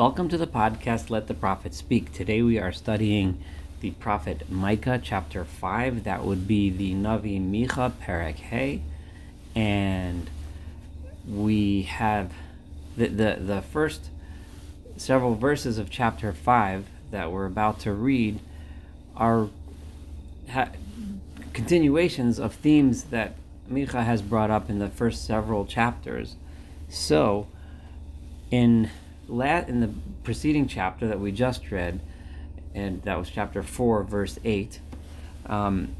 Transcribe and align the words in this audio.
Welcome 0.00 0.30
to 0.30 0.38
the 0.38 0.46
podcast 0.46 1.10
Let 1.10 1.26
the 1.26 1.34
Prophet 1.34 1.74
Speak. 1.74 2.10
Today 2.10 2.40
we 2.40 2.58
are 2.58 2.72
studying 2.72 3.38
the 3.80 3.90
prophet 3.90 4.50
Micah, 4.50 4.98
chapter 4.98 5.44
5. 5.44 6.04
That 6.04 6.24
would 6.24 6.48
be 6.48 6.70
the 6.70 6.94
Navi 6.94 7.38
Micha, 7.38 7.92
Perek 8.02 8.36
Hey. 8.36 8.80
And 9.54 10.30
we 11.28 11.82
have 11.82 12.32
the, 12.96 13.08
the, 13.08 13.36
the 13.40 13.60
first 13.60 14.08
several 14.96 15.34
verses 15.34 15.76
of 15.76 15.90
chapter 15.90 16.32
5 16.32 16.86
that 17.10 17.30
we're 17.30 17.44
about 17.44 17.78
to 17.80 17.92
read 17.92 18.40
are 19.14 19.50
ha- 20.48 20.70
continuations 21.52 22.38
of 22.38 22.54
themes 22.54 23.04
that 23.04 23.34
Micha 23.70 24.02
has 24.02 24.22
brought 24.22 24.50
up 24.50 24.70
in 24.70 24.78
the 24.78 24.88
first 24.88 25.26
several 25.26 25.66
chapters. 25.66 26.36
So, 26.88 27.48
in 28.50 28.88
la- 29.30 29.64
in 29.66 29.80
the 29.80 29.90
preceding 30.24 30.66
chapter 30.66 31.06
that 31.06 31.20
we 31.20 31.32
just 31.32 31.70
read, 31.70 32.00
and 32.74 33.02
that 33.02 33.18
was 33.18 33.30
chapter 33.30 33.62
four, 33.62 34.02
verse 34.02 34.38
eight, 34.44 34.80
um, 35.46 35.94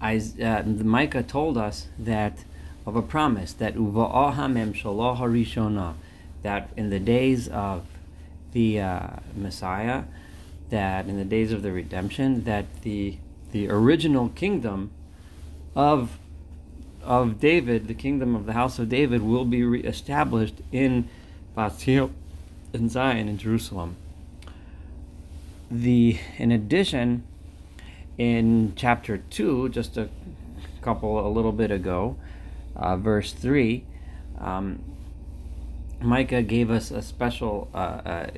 I, 0.00 0.22
uh, 0.42 0.62
Micah 0.64 1.22
told 1.22 1.58
us 1.58 1.88
that 1.98 2.44
of 2.86 2.96
a 2.96 3.02
promise 3.02 3.52
that 3.52 3.74
harishona, 3.74 5.94
that 6.42 6.70
in 6.76 6.88
the 6.88 6.98
days 6.98 7.48
of 7.48 7.84
the 8.52 8.80
uh, 8.80 9.08
Messiah, 9.36 10.04
that 10.70 11.06
in 11.06 11.18
the 11.18 11.24
days 11.24 11.52
of 11.52 11.62
the 11.62 11.72
redemption, 11.72 12.44
that 12.44 12.82
the 12.82 13.16
the 13.52 13.68
original 13.68 14.28
kingdom 14.28 14.92
of 15.74 16.18
of 17.02 17.40
David, 17.40 17.88
the 17.88 17.94
kingdom 17.94 18.34
of 18.34 18.46
the 18.46 18.52
house 18.52 18.78
of 18.78 18.88
David, 18.88 19.22
will 19.22 19.44
be 19.44 19.62
reestablished 19.62 20.56
in 20.72 21.08
Basil, 21.54 22.10
in 22.72 22.88
Zion, 22.88 23.28
in 23.28 23.38
Jerusalem. 23.38 23.96
The 25.70 26.18
in 26.36 26.50
addition, 26.50 27.24
in 28.18 28.72
chapter 28.76 29.18
two, 29.18 29.68
just 29.68 29.96
a 29.96 30.08
couple 30.82 31.26
a 31.26 31.30
little 31.30 31.52
bit 31.52 31.70
ago, 31.70 32.16
uh, 32.76 32.96
verse 32.96 33.32
three, 33.32 33.84
um, 34.38 34.82
Micah 36.00 36.42
gave 36.42 36.70
us 36.70 36.90
a 36.90 37.02
special, 37.02 37.68
uh, 37.74 37.76
uh, 37.76 38.30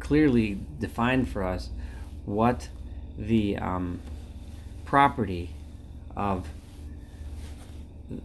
clearly 0.00 0.58
defined 0.80 1.28
for 1.28 1.44
us 1.44 1.70
what 2.24 2.68
the 3.16 3.56
um, 3.58 4.00
property 4.84 5.50
of 6.16 6.48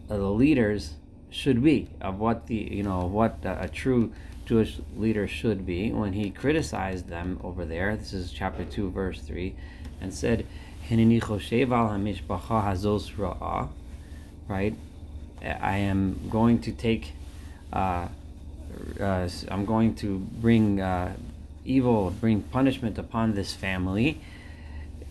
the 0.08 0.18
leaders 0.18 0.94
should 1.30 1.62
be, 1.62 1.88
of 2.00 2.18
what 2.18 2.46
the 2.46 2.56
you 2.56 2.82
know 2.82 3.06
what 3.06 3.38
a, 3.44 3.64
a 3.64 3.68
true 3.68 4.12
Jewish 4.46 4.80
leader 4.96 5.28
should 5.28 5.64
be. 5.64 5.92
When 5.92 6.12
he 6.12 6.30
criticized 6.30 7.08
them 7.08 7.38
over 7.42 7.64
there, 7.64 7.96
this 7.96 8.12
is 8.12 8.32
chapter 8.32 8.64
two, 8.64 8.90
verse 8.90 9.20
three, 9.20 9.54
and 10.00 10.12
said. 10.12 10.46
Right, 14.48 14.74
I 15.40 15.76
am 15.76 16.28
going 16.28 16.60
to 16.62 16.72
take. 16.72 17.12
Uh, 17.72 18.08
uh, 18.98 19.28
I'm 19.48 19.64
going 19.64 19.94
to 19.96 20.18
bring 20.18 20.80
uh, 20.80 21.14
evil, 21.64 22.10
bring 22.10 22.42
punishment 22.42 22.98
upon 22.98 23.34
this 23.34 23.54
family. 23.54 24.20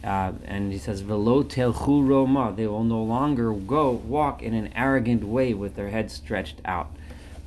Uh, 0.03 0.31
and 0.45 0.71
he 0.71 0.77
says, 0.77 1.01
"Velo 1.01 1.43
telchu 1.43 2.07
roma." 2.07 2.53
They 2.55 2.67
will 2.67 2.83
no 2.83 3.03
longer 3.03 3.51
go 3.51 3.91
walk 3.91 4.41
in 4.41 4.53
an 4.53 4.71
arrogant 4.73 5.23
way 5.23 5.53
with 5.53 5.75
their 5.75 5.89
heads 5.89 6.13
stretched 6.13 6.61
out. 6.63 6.89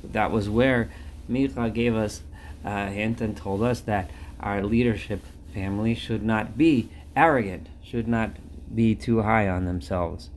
That 0.03 0.31
was 0.31 0.49
where 0.49 0.91
Micha 1.29 1.73
gave 1.73 1.95
us 1.95 2.21
a 2.63 2.89
hint 2.89 3.21
and 3.21 3.35
told 3.35 3.63
us 3.63 3.79
that 3.81 4.11
our 4.39 4.63
leadership 4.63 5.25
family 5.53 5.95
should 5.95 6.23
not 6.23 6.57
be 6.57 6.89
arrogant, 7.15 7.67
should 7.83 8.07
not 8.07 8.31
be 8.73 8.95
too 8.95 9.21
high 9.21 9.47
on 9.47 9.65
themselves. 9.65 10.29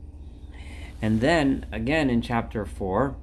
And 1.01 1.21
then 1.21 1.65
again 1.71 2.09
in 2.09 2.21
chapter 2.21 2.65
four, 2.65 3.15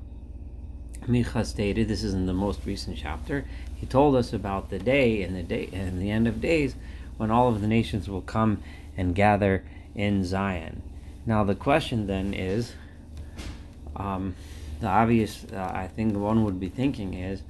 Micha 1.06 1.44
stated, 1.44 1.88
this 1.88 2.02
is 2.02 2.14
in 2.14 2.26
the 2.26 2.32
most 2.32 2.60
recent 2.64 2.96
chapter, 2.96 3.44
he 3.74 3.86
told 3.86 4.16
us 4.16 4.32
about 4.32 4.70
the 4.70 4.78
day 4.78 5.22
and 5.22 5.36
the 5.36 5.42
day 5.42 5.68
and 5.72 6.00
the 6.00 6.10
end 6.10 6.26
of 6.26 6.40
days 6.40 6.76
when 7.16 7.30
all 7.30 7.48
of 7.48 7.60
the 7.60 7.66
nations 7.66 8.08
will 8.08 8.22
come 8.22 8.62
and 8.96 9.14
gather 9.14 9.64
in 9.94 10.24
Zion. 10.24 10.82
Now 11.26 11.44
the 11.44 11.54
question 11.54 12.06
then 12.06 12.34
is, 12.34 12.72
um, 13.96 14.34
the 14.80 14.88
obvious, 14.88 15.44
uh, 15.52 15.70
I 15.74 15.86
think 15.86 16.16
one 16.16 16.44
would 16.44 16.60
be 16.60 16.68
thinking 16.68 17.14
is, 17.14 17.42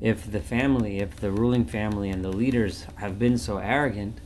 if 0.00 0.30
the 0.30 0.40
family, 0.40 1.00
if 1.00 1.16
the 1.16 1.30
ruling 1.30 1.66
family 1.66 2.08
and 2.08 2.24
the 2.24 2.32
leaders 2.32 2.86
have 2.96 3.18
been 3.18 3.36
so 3.36 3.58
arrogant, 3.58 4.18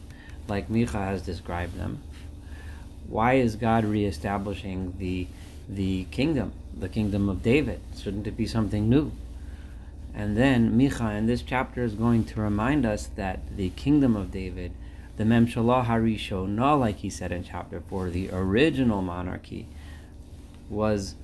like 0.46 0.68
Micha 0.68 0.92
has 0.92 1.22
described 1.22 1.76
them, 1.76 2.02
why 3.08 3.34
is 3.34 3.56
God 3.56 3.84
reestablishing 3.84 4.94
the 4.98 5.26
the 5.68 6.04
kingdom, 6.10 6.52
the 6.78 6.88
kingdom 6.88 7.28
of 7.28 7.42
David? 7.42 7.80
Shouldn't 7.96 8.26
it 8.26 8.36
be 8.36 8.46
something 8.46 8.88
new? 8.88 9.12
And 10.14 10.36
then 10.36 10.78
Micha 10.78 11.16
in 11.16 11.26
this 11.26 11.42
chapter 11.42 11.82
is 11.82 11.94
going 11.94 12.24
to 12.26 12.40
remind 12.40 12.86
us 12.86 13.06
that 13.16 13.56
the 13.56 13.70
kingdom 13.70 14.14
of 14.14 14.30
David, 14.30 14.72
the 15.16 15.24
Memshalah 15.24 15.86
Harishonah, 15.86 16.78
like 16.78 16.96
he 16.96 17.10
said 17.10 17.30
in 17.30 17.44
chapter 17.44 17.80
4, 17.80 18.10
the 18.10 18.30
original 18.30 19.02
monarchy, 19.02 19.66
was 20.68 21.14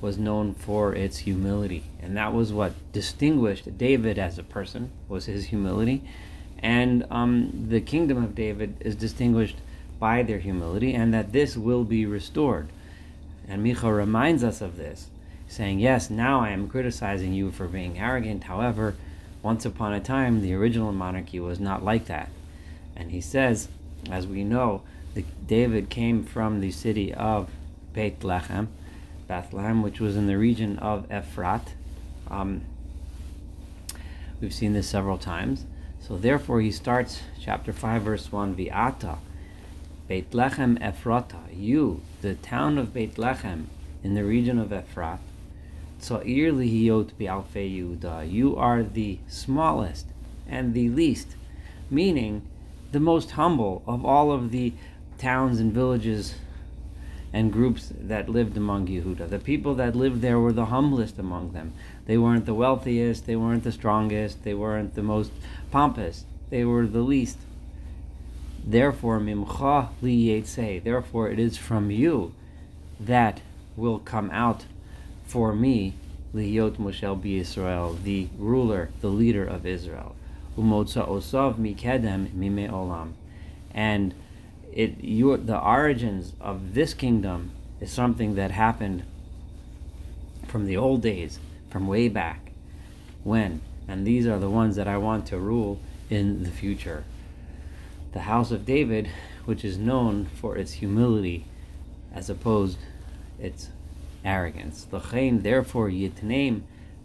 was 0.00 0.18
known 0.18 0.52
for 0.52 0.94
its 0.94 1.18
humility. 1.18 1.82
And 2.00 2.16
that 2.16 2.34
was 2.34 2.52
what 2.52 2.74
distinguished 2.92 3.78
David 3.78 4.18
as 4.18 4.38
a 4.38 4.42
person, 4.42 4.90
was 5.08 5.24
his 5.24 5.46
humility. 5.46 6.02
And 6.58 7.06
um, 7.10 7.66
the 7.68 7.80
kingdom 7.80 8.22
of 8.22 8.34
David 8.34 8.76
is 8.80 8.94
distinguished 8.94 9.56
by 9.98 10.22
their 10.22 10.38
humility, 10.38 10.94
and 10.94 11.14
that 11.14 11.32
this 11.32 11.56
will 11.56 11.82
be 11.82 12.04
restored. 12.04 12.68
And 13.48 13.64
Micha 13.64 13.94
reminds 13.94 14.44
us 14.44 14.60
of 14.60 14.76
this, 14.76 15.08
saying, 15.48 15.80
Yes, 15.80 16.10
now 16.10 16.40
I 16.40 16.50
am 16.50 16.68
criticizing 16.68 17.32
you 17.32 17.50
for 17.50 17.66
being 17.66 17.98
arrogant. 17.98 18.44
However, 18.44 18.96
once 19.42 19.64
upon 19.64 19.94
a 19.94 20.00
time, 20.00 20.42
the 20.42 20.54
original 20.54 20.92
monarchy 20.92 21.40
was 21.40 21.58
not 21.58 21.84
like 21.84 22.06
that. 22.06 22.28
And 22.96 23.10
he 23.10 23.20
says, 23.20 23.68
as 24.10 24.26
we 24.26 24.44
know, 24.44 24.82
David 25.46 25.90
came 25.90 26.24
from 26.24 26.60
the 26.60 26.70
city 26.70 27.12
of 27.12 27.50
Beit 27.92 28.20
Lechem, 28.20 28.68
Bethlehem, 29.26 29.82
which 29.82 30.00
was 30.00 30.16
in 30.16 30.26
the 30.26 30.38
region 30.38 30.78
of 30.78 31.08
Ephrat. 31.08 31.68
Um, 32.30 32.62
we've 34.40 34.54
seen 34.54 34.72
this 34.72 34.88
several 34.88 35.18
times. 35.18 35.64
So 36.00 36.16
therefore, 36.16 36.60
he 36.60 36.70
starts 36.70 37.22
chapter 37.40 37.72
5, 37.72 38.02
verse 38.02 38.30
1, 38.30 38.54
Vi'ata, 38.54 39.18
Beit 40.08 40.30
Lechem 40.30 40.80
Ephrata, 40.80 41.40
you, 41.52 42.00
the 42.20 42.34
town 42.34 42.78
of 42.78 42.94
Beit 42.94 43.16
Lechem, 43.16 43.64
in 44.04 44.14
the 44.14 44.24
region 44.24 44.58
of 44.58 44.68
Ephrat, 44.68 45.18
Tza'ir 46.00 46.52
lihiyot 46.52 47.12
bi'alfei 47.18 47.98
Yehuda, 47.98 48.30
you 48.30 48.54
are 48.56 48.82
the 48.82 49.18
smallest 49.26 50.06
and 50.46 50.74
the 50.74 50.88
least, 50.90 51.34
meaning 51.90 52.42
the 52.92 53.00
most 53.00 53.32
humble 53.32 53.82
of 53.86 54.04
all 54.04 54.30
of 54.32 54.50
the 54.50 54.72
towns 55.18 55.60
and 55.60 55.72
villages 55.72 56.34
and 57.32 57.52
groups 57.52 57.92
that 58.00 58.28
lived 58.28 58.56
among 58.56 58.86
Yehuda. 58.86 59.28
The 59.28 59.38
people 59.38 59.74
that 59.74 59.96
lived 59.96 60.22
there 60.22 60.38
were 60.38 60.52
the 60.52 60.66
humblest 60.66 61.18
among 61.18 61.52
them. 61.52 61.72
They 62.06 62.16
weren't 62.16 62.46
the 62.46 62.54
wealthiest, 62.54 63.26
they 63.26 63.36
weren't 63.36 63.64
the 63.64 63.72
strongest, 63.72 64.44
they 64.44 64.54
weren't 64.54 64.94
the 64.94 65.02
most 65.02 65.32
pompous, 65.70 66.24
they 66.50 66.64
were 66.64 66.86
the 66.86 67.02
least. 67.02 67.38
Therefore, 68.64 69.20
mimcha 69.20 69.90
li 70.00 70.40
Therefore, 70.80 71.30
it 71.30 71.38
is 71.38 71.56
from 71.56 71.90
you 71.90 72.32
that 72.98 73.42
will 73.76 73.98
come 73.98 74.30
out 74.30 74.64
for 75.26 75.52
me, 75.52 75.94
liyot 76.34 76.76
Moshel 76.76 77.20
bi 77.20 77.40
Israel, 77.40 77.98
the 78.02 78.28
ruler, 78.38 78.90
the 79.00 79.08
leader 79.08 79.44
of 79.44 79.66
Israel. 79.66 80.16
Umotza 80.56 81.08
osav 81.08 81.56
mikedem 81.56 82.32
mime 82.34 82.68
olam. 82.68 83.12
And 83.72 84.14
it 84.72 85.02
you 85.02 85.36
the 85.36 85.60
origins 85.60 86.32
of 86.40 86.74
this 86.74 86.94
kingdom 86.94 87.52
is 87.80 87.90
something 87.90 88.34
that 88.36 88.50
happened 88.50 89.04
from 90.48 90.66
the 90.66 90.76
old 90.76 91.02
days, 91.02 91.38
from 91.70 91.86
way 91.86 92.08
back 92.08 92.52
when, 93.22 93.60
and 93.88 94.06
these 94.06 94.26
are 94.26 94.38
the 94.38 94.48
ones 94.48 94.76
that 94.76 94.88
I 94.88 94.96
want 94.96 95.26
to 95.26 95.38
rule 95.38 95.80
in 96.08 96.44
the 96.44 96.50
future 96.50 97.04
the 98.16 98.22
house 98.22 98.50
of 98.50 98.64
David, 98.64 99.10
which 99.44 99.62
is 99.62 99.76
known 99.76 100.24
for 100.24 100.56
its 100.56 100.72
humility 100.72 101.44
as 102.14 102.30
opposed 102.30 102.78
its 103.38 103.68
arrogance. 104.24 104.86
L'chein, 104.90 105.42
therefore, 105.42 105.90
yitneim, 105.90 106.62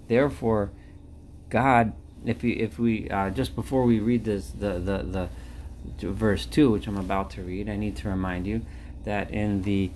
therefore, 0.07 0.71
God, 1.50 1.92
if 2.26 2.44
we, 2.44 2.54
if 2.54 2.78
we 2.80 3.10
uh, 3.10 3.30
just 3.30 3.56
before 3.56 3.84
we 3.84 4.00
read 4.00 4.26
this, 4.26 4.50
the, 4.52 4.80
the, 4.80 5.30
the 6.00 6.10
verse 6.12 6.46
2, 6.46 6.72
which 6.72 6.88
I'm 6.88 6.98
about 6.98 7.32
to 7.32 7.42
read, 7.42 7.70
I 7.70 7.76
need 7.76 7.96
to 7.98 8.10
remind 8.10 8.46
you 8.48 8.62
that 9.04 9.32
in 9.32 9.64
the 9.64 9.92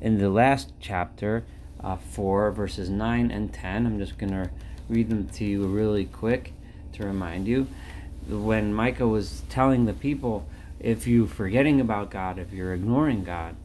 in 0.00 0.18
the 0.18 0.28
last 0.28 0.72
chapter, 0.80 1.44
uh, 1.80 1.96
4, 1.96 2.50
verses 2.52 2.90
9 2.90 3.30
and 3.30 3.52
10, 3.52 3.86
I'm 3.86 3.98
just 3.98 4.18
to 4.18 4.50
read 4.88 5.08
them 5.08 5.28
to 5.28 5.44
you 5.44 5.66
really 5.66 6.04
quick. 6.04 6.52
to 6.92 7.04
remind 7.04 7.48
you. 7.48 7.66
When 8.28 8.72
Micah 8.72 9.08
was 9.08 9.42
telling 9.48 9.86
the 9.86 9.92
people, 9.92 10.46
if 10.78 11.06
you're 11.06 11.26
forgetting 11.26 11.80
about 11.80 12.10
God, 12.10 12.38
if 12.38 12.52
you're 12.52 12.74
ignoring 12.74 13.24
God, 13.24 13.56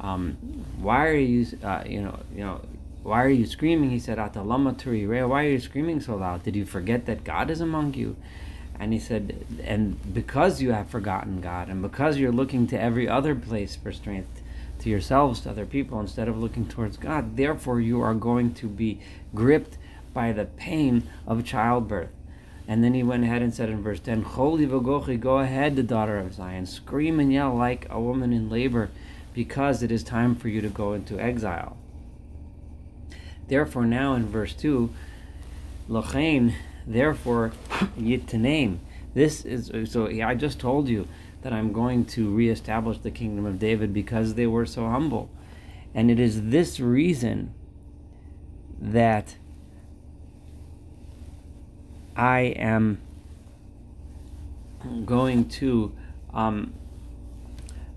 um, 0.00 0.36
why 0.78 1.06
are 1.06 1.16
you, 1.16 1.46
uh, 1.62 1.84
you 1.86 2.02
know, 2.02 2.18
you 2.34 2.44
know, 2.44 2.60
why 3.04 3.22
are 3.22 3.28
you 3.28 3.44
screaming? 3.44 3.90
He 3.90 3.98
said, 3.98 4.16
Atalama 4.16 4.74
Turi 4.74 5.06
Raya, 5.06 5.28
Why 5.28 5.44
are 5.44 5.50
you 5.50 5.60
screaming 5.60 6.00
so 6.00 6.16
loud? 6.16 6.42
Did 6.42 6.56
you 6.56 6.64
forget 6.64 7.04
that 7.04 7.22
God 7.22 7.50
is 7.50 7.60
among 7.60 7.92
you? 7.92 8.16
And 8.80 8.94
he 8.94 8.98
said, 8.98 9.44
and 9.62 10.14
because 10.14 10.62
you 10.62 10.72
have 10.72 10.88
forgotten 10.88 11.42
God, 11.42 11.68
and 11.68 11.82
because 11.82 12.16
you're 12.16 12.32
looking 12.32 12.66
to 12.68 12.80
every 12.80 13.06
other 13.06 13.34
place 13.34 13.76
for 13.76 13.92
strength, 13.92 14.42
to 14.80 14.88
yourselves, 14.88 15.40
to 15.40 15.50
other 15.50 15.66
people, 15.66 16.00
instead 16.00 16.28
of 16.28 16.38
looking 16.38 16.66
towards 16.66 16.96
God, 16.96 17.36
therefore 17.36 17.78
you 17.78 18.00
are 18.00 18.14
going 18.14 18.54
to 18.54 18.68
be 18.68 19.00
gripped 19.34 19.76
by 20.14 20.32
the 20.32 20.46
pain 20.46 21.04
of 21.26 21.44
childbirth. 21.44 22.10
And 22.66 22.82
then 22.82 22.94
he 22.94 23.02
went 23.02 23.24
ahead 23.24 23.42
and 23.42 23.54
said 23.54 23.68
in 23.68 23.82
verse 23.82 24.00
10, 24.00 24.24
Choli 24.24 24.66
v'gochi, 24.66 25.20
go 25.20 25.40
ahead, 25.40 25.76
the 25.76 25.82
daughter 25.82 26.16
of 26.16 26.32
Zion, 26.32 26.64
scream 26.64 27.20
and 27.20 27.30
yell 27.30 27.54
like 27.54 27.86
a 27.90 28.00
woman 28.00 28.32
in 28.32 28.48
labor, 28.48 28.88
because 29.34 29.82
it 29.82 29.92
is 29.92 30.02
time 30.02 30.34
for 30.34 30.48
you 30.48 30.62
to 30.62 30.70
go 30.70 30.94
into 30.94 31.20
exile. 31.20 31.76
Therefore, 33.48 33.84
now 33.84 34.14
in 34.14 34.26
verse 34.26 34.54
2, 34.54 34.90
Lochain, 35.88 36.54
therefore, 36.86 37.52
name. 37.96 38.80
This 39.14 39.44
is, 39.44 39.70
so 39.90 40.08
I 40.08 40.34
just 40.34 40.58
told 40.58 40.88
you 40.88 41.06
that 41.42 41.52
I'm 41.52 41.72
going 41.72 42.06
to 42.06 42.30
reestablish 42.34 42.98
the 42.98 43.10
kingdom 43.10 43.44
of 43.44 43.58
David 43.58 43.92
because 43.92 44.34
they 44.34 44.46
were 44.46 44.66
so 44.66 44.88
humble. 44.88 45.28
And 45.94 46.10
it 46.10 46.18
is 46.18 46.48
this 46.48 46.80
reason 46.80 47.54
that 48.80 49.36
I 52.16 52.40
am 52.40 53.00
going 55.04 55.48
to 55.48 55.92
um, 56.32 56.74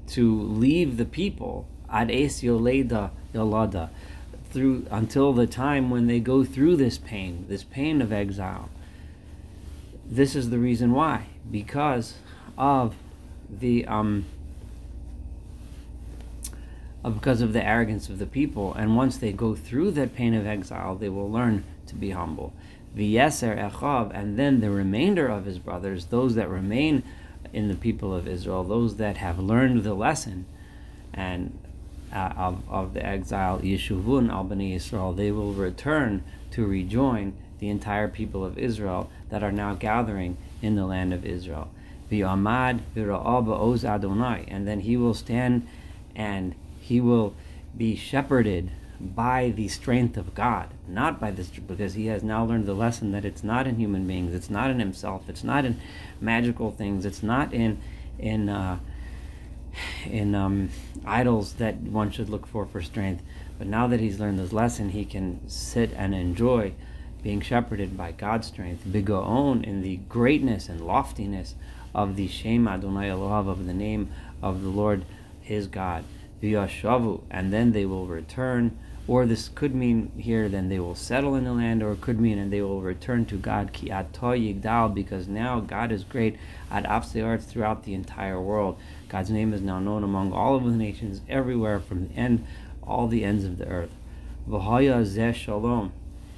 to 0.08 0.42
leave 0.42 0.98
the 0.98 1.06
people 1.06 1.68
ad 1.90 2.10
es 2.12 2.42
yoleda 2.42 3.12
yolada 3.34 3.90
through 4.58 4.88
until 4.90 5.34
the 5.34 5.46
time 5.46 5.92
when 5.92 6.08
they 6.08 6.20
go 6.20 6.44
through 6.44 6.76
this 6.76 6.98
pain, 6.98 7.46
this 7.48 7.64
pain 7.64 8.02
of 8.02 8.12
exile. 8.12 8.70
This 10.04 10.36
is 10.36 10.50
the 10.50 10.58
reason 10.58 10.94
why, 10.94 11.28
because 11.52 12.16
of 12.58 12.96
the 13.48 13.86
um, 13.86 14.26
because 17.04 17.42
of 17.42 17.54
the 17.54 17.64
arrogance 17.64 18.10
of 18.10 18.18
the 18.18 18.26
people, 18.26 18.74
and 18.74 18.96
once 18.96 19.18
they 19.18 19.32
go 19.32 19.54
through 19.54 19.92
that 19.92 20.16
pain 20.16 20.34
of 20.34 20.48
exile, 20.48 20.96
they 20.96 21.10
will 21.10 21.30
learn 21.30 21.64
to 21.86 21.94
be 21.94 22.10
humble. 22.10 22.52
V'yeser 22.96 23.56
echav, 23.56 24.12
and 24.12 24.40
then 24.40 24.60
the 24.60 24.72
remainder 24.72 25.28
of 25.28 25.46
his 25.46 25.60
brothers, 25.60 26.06
those 26.06 26.34
that 26.34 26.50
remain 26.50 27.04
in 27.54 27.68
the 27.68 27.76
people 27.76 28.12
of 28.12 28.28
Israel, 28.28 28.64
those 28.64 28.96
that 28.96 29.18
have 29.18 29.38
learned 29.38 29.84
the 29.84 29.94
lesson, 29.94 30.46
and 31.14 31.60
uh, 32.14 32.34
of, 32.38 32.64
of 32.70 32.94
the 32.94 33.06
exile, 33.06 33.60
Yeshuvun 33.60 34.30
al 34.30 34.46
Bnei 34.46 34.76
Yisrael, 34.76 35.16
they 35.16 35.32
will 35.32 35.54
return 35.54 36.24
to 36.52 36.66
rejoin 36.66 37.34
the 37.60 37.70
entire 37.70 38.08
people 38.08 38.46
of 38.46 38.58
Israel 38.58 39.10
that 39.30 39.44
are 39.44 39.52
now 39.52 39.74
gathering 39.74 40.38
in 40.62 40.76
the 40.76 40.86
land 40.86 41.14
of 41.14 41.26
Israel. 41.26 41.70
V'amad 42.12 42.80
oz 42.96 43.86
Adonai, 43.86 44.46
and 44.48 44.68
then 44.68 44.82
he 44.82 44.96
will 44.96 45.14
stand 45.14 45.68
and 46.16 46.56
he 46.80 47.02
will 47.02 47.34
be 47.76 47.96
shepherded 47.96 48.72
by 49.00 49.52
the 49.56 49.68
strength 49.68 50.18
of 50.18 50.34
God, 50.34 50.70
not 50.88 51.20
by 51.20 51.30
this, 51.30 51.50
because 51.50 51.94
he 51.94 52.08
has 52.08 52.24
now 52.24 52.44
learned 52.44 52.66
the 52.66 52.74
lesson 52.74 53.12
that 53.12 53.26
it's 53.26 53.44
not 53.44 53.68
in 53.68 53.76
human 53.76 54.08
beings, 54.08 54.34
it's 54.34 54.50
not 54.50 54.72
in 54.72 54.80
himself, 54.80 55.30
it's 55.30 55.44
not 55.44 55.66
in 55.66 55.80
magical 56.20 56.72
things, 56.72 57.06
it's 57.06 57.22
not 57.22 57.54
in 57.54 57.80
in 58.18 58.50
uh, 58.50 58.80
in 60.06 60.36
um, 60.36 60.70
idols 61.06 61.54
that 61.54 61.78
one 61.78 62.12
should 62.12 62.30
look 62.30 62.48
for 62.48 62.66
for 62.66 62.82
strength. 62.82 63.24
But 63.58 63.68
now 63.68 63.88
that 63.88 64.00
he's 64.00 64.20
learned 64.20 64.40
this 64.40 64.54
lesson, 64.54 64.90
he 64.90 65.06
can 65.06 65.48
sit 65.48 65.92
and 65.96 66.14
enjoy 66.14 66.74
being 67.24 67.42
shepherded 67.42 67.98
by 67.98 68.12
God's 68.12 68.48
strength, 68.48 68.84
bigoon 68.90 69.64
in 69.64 69.82
the 69.82 69.98
greatness 70.08 70.70
and 70.70 70.82
loftiness 70.82 71.56
of 71.94 72.16
the 72.16 72.28
Shem 72.28 72.68
Adonai 72.68 73.10
Elohav, 73.10 73.50
of 73.50 73.66
the 73.66 73.74
name 73.74 74.10
of 74.42 74.62
the 74.62 74.70
Lord 74.70 75.04
his 75.42 75.68
God, 75.68 76.04
v'yashavu, 76.42 77.22
and 77.32 77.52
then 77.52 77.72
they 77.72 77.86
will 77.86 78.06
return. 78.06 78.78
Or 79.08 79.26
this 79.26 79.48
could 79.48 79.74
mean 79.74 80.12
here, 80.18 80.50
then 80.50 80.68
they 80.68 80.80
will 80.80 80.94
settle 80.94 81.34
in 81.36 81.46
the 81.46 81.54
land, 81.54 81.82
or 81.82 81.94
it 81.94 82.02
could 82.02 82.20
mean 82.20 82.38
and 82.38 82.52
they 82.52 82.62
will 82.62 82.82
return 82.82 83.26
to 83.28 83.38
God, 83.38 83.72
ki 83.72 83.88
yigdal, 83.88 84.94
because 84.94 85.30
now 85.30 85.62
God 85.62 85.94
is 85.94 86.04
great 86.04 86.36
at 86.70 86.86
arts 86.86 87.46
throughout 87.46 87.84
the 87.84 87.94
entire 87.94 88.40
world. 88.40 88.78
God's 89.10 89.30
name 89.30 89.54
is 89.54 89.62
now 89.62 89.80
known 89.80 90.04
among 90.04 90.34
all 90.34 90.56
of 90.56 90.66
the 90.66 90.72
nations, 90.72 91.22
everywhere, 91.30 91.80
from 91.80 92.08
the 92.08 92.16
end, 92.16 92.46
all 92.84 93.08
the 93.08 93.24
ends 93.24 93.46
of 93.46 93.58
the 93.58 93.68
earth. 93.68 93.92
Shalom, 94.48 95.92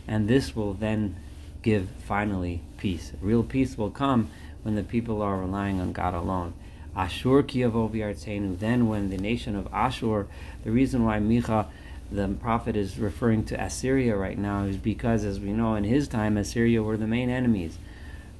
and 0.08 0.28
this 0.28 0.56
will 0.56 0.74
then 0.74 1.16
give 1.62 1.90
finally 2.06 2.62
peace. 2.78 3.12
Real 3.22 3.44
peace 3.44 3.78
will 3.78 3.92
come 3.92 4.30
when 4.64 4.76
the 4.76 4.84
people 4.84 5.22
are 5.22 5.38
relying 5.38 5.80
on 5.80 5.94
God 5.94 6.14
alone. 6.14 6.54
Ashur 6.96 7.44
kiyavo 7.44 8.60
Then, 8.60 8.88
when 8.88 9.10
the 9.10 9.18
nation 9.18 9.56
of 9.56 9.68
Ashur, 9.72 10.28
the 10.64 10.72
reason 10.72 11.06
why 11.06 11.20
Micha, 11.20 11.68
the 12.12 12.28
prophet, 12.28 12.76
is 12.76 12.98
referring 12.98 13.46
to 13.46 13.64
Assyria 13.64 14.16
right 14.16 14.38
now 14.38 14.64
is 14.64 14.78
because, 14.78 15.24
as 15.24 15.40
we 15.40 15.54
know, 15.54 15.76
in 15.76 15.84
his 15.84 16.08
time, 16.08 16.38
Assyria 16.38 16.82
were 16.82 16.98
the 16.98 17.08
main 17.08 17.30
enemies. 17.30 17.78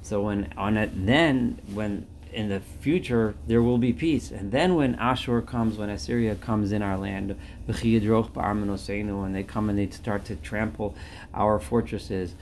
So 0.02 0.22
when 0.22 0.52
on 0.56 0.76
it, 0.76 0.90
then 1.06 1.58
when 1.72 2.06
in 2.32 2.48
the 2.48 2.60
future 2.60 3.34
there 3.46 3.62
will 3.62 3.78
be 3.78 3.92
peace. 3.92 4.30
And 4.30 4.52
then 4.52 4.74
when 4.74 4.94
Ashur 4.96 5.42
comes, 5.42 5.76
when 5.76 5.90
Assyria 5.90 6.34
comes 6.34 6.72
in 6.72 6.82
our 6.82 6.96
land, 6.96 7.36
when 7.66 9.32
they 9.32 9.42
come 9.42 9.70
and 9.70 9.78
they 9.78 9.88
start 9.90 10.24
to 10.26 10.36
trample 10.36 10.94
our 11.34 11.58
fortresses, 11.58 12.34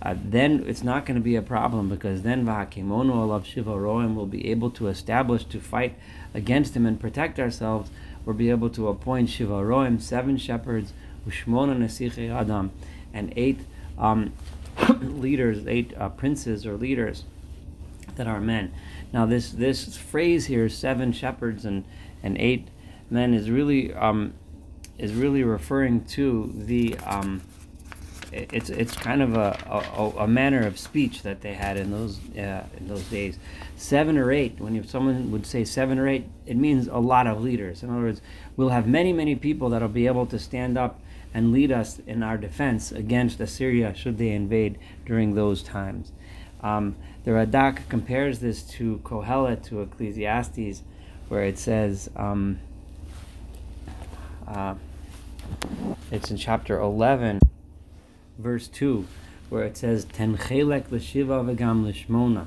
uh, 0.00 0.14
then 0.24 0.64
it's 0.66 0.84
not 0.84 1.04
going 1.04 1.16
to 1.16 1.20
be 1.20 1.34
a 1.34 1.42
problem 1.42 1.88
because 1.88 2.22
then 2.22 2.46
Vahakimono 2.46 3.14
Alav 3.14 3.44
Shiva 3.44 3.72
Roim 3.72 4.14
will 4.14 4.26
be 4.26 4.48
able 4.48 4.70
to 4.70 4.86
establish 4.86 5.44
to 5.44 5.60
fight 5.60 5.96
against 6.34 6.76
him 6.76 6.86
and 6.86 7.00
protect 7.00 7.40
ourselves. 7.40 7.90
We'll 8.24 8.36
be 8.36 8.50
able 8.50 8.70
to 8.70 8.88
appoint 8.88 9.30
Shiva 9.30 9.54
Roim, 9.54 10.00
seven 10.00 10.36
shepherds, 10.36 10.92
Ushmona 11.26 11.76
Nesiche 11.76 12.30
Adam, 12.30 12.70
and 13.12 13.32
eight 13.36 13.60
um, 13.98 14.32
leaders, 15.00 15.66
eight 15.66 15.92
uh, 15.96 16.10
princes 16.10 16.64
or 16.64 16.76
leaders 16.76 17.24
that 18.18 18.26
are 18.26 18.40
men. 18.40 18.72
Now, 19.12 19.24
this 19.24 19.50
this 19.50 19.96
phrase 19.96 20.46
here, 20.46 20.68
seven 20.68 21.12
shepherds 21.12 21.64
and 21.64 21.84
and 22.22 22.36
eight 22.38 22.68
men, 23.08 23.32
is 23.32 23.50
really 23.50 23.94
um, 23.94 24.34
is 24.98 25.14
really 25.14 25.42
referring 25.42 26.04
to 26.04 26.52
the 26.54 26.98
um, 27.06 27.40
it's 28.30 28.68
it's 28.68 28.94
kind 28.94 29.22
of 29.22 29.36
a, 29.36 29.56
a, 29.96 30.24
a, 30.24 30.28
manner 30.28 30.66
of 30.66 30.78
speech 30.78 31.22
that 31.22 31.40
they 31.40 31.54
had 31.54 31.76
in 31.76 31.90
those 31.90 32.18
uh, 32.36 32.66
in 32.76 32.88
those 32.88 33.04
days. 33.04 33.38
Seven 33.76 34.18
or 34.18 34.30
eight, 34.30 34.60
when 34.60 34.74
you, 34.74 34.82
someone 34.82 35.30
would 35.30 35.46
say 35.46 35.64
seven 35.64 35.98
or 35.98 36.06
eight, 36.06 36.26
it 36.44 36.56
means 36.56 36.88
a 36.88 36.98
lot 36.98 37.26
of 37.26 37.42
leaders. 37.42 37.82
In 37.82 37.90
other 37.90 38.02
words, 38.02 38.20
we'll 38.56 38.68
have 38.68 38.86
many 38.86 39.12
many 39.12 39.34
people 39.34 39.70
that'll 39.70 39.88
be 39.88 40.06
able 40.06 40.26
to 40.26 40.38
stand 40.38 40.76
up 40.76 41.00
and 41.32 41.52
lead 41.52 41.70
us 41.70 42.00
in 42.00 42.22
our 42.22 42.36
defense 42.36 42.90
against 42.90 43.40
Assyria 43.40 43.94
should 43.94 44.18
they 44.18 44.30
invade 44.30 44.78
during 45.06 45.34
those 45.34 45.62
times. 45.62 46.12
Um, 46.62 46.96
the 47.24 47.30
Radak 47.32 47.88
compares 47.88 48.40
this 48.40 48.62
to 48.62 48.98
Kohelet, 49.04 49.64
to 49.64 49.82
Ecclesiastes, 49.82 50.82
where 51.28 51.42
it 51.42 51.58
says, 51.58 52.10
um, 52.16 52.58
uh, 54.46 54.74
it's 56.10 56.30
in 56.30 56.36
chapter 56.36 56.78
11, 56.78 57.40
verse 58.38 58.68
2, 58.68 59.06
where 59.50 59.64
it 59.64 59.76
says, 59.76 60.04
Ten 60.04 60.36
chelek 60.36 60.90
l'shiva 60.90 61.44
v'gam 61.44 61.84
l'shmona. 61.84 62.46